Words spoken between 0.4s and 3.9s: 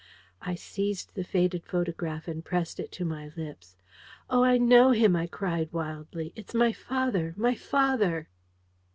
I seized the faded photograph and pressed it to my lips.